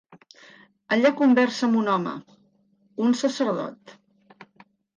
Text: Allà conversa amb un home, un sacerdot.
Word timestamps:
Allà 0.95 1.11
conversa 1.19 1.61
amb 1.67 1.77
un 1.83 1.91
home, 1.97 2.15
un 3.09 3.17
sacerdot. 3.23 3.97